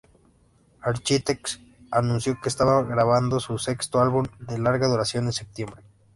[0.81, 1.59] Architects
[1.91, 5.83] anunció que estaban grabando su sexto álbum de larga duración en septiembre.